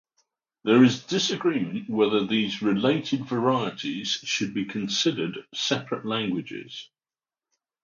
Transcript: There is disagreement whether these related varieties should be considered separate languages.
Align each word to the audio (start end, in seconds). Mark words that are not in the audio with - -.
There 0.63 0.83
is 0.83 1.03
disagreement 1.03 1.87
whether 1.87 2.25
these 2.25 2.63
related 2.63 3.23
varieties 3.25 4.09
should 4.09 4.51
be 4.51 4.65
considered 4.65 5.37
separate 5.53 6.07
languages. 6.07 6.89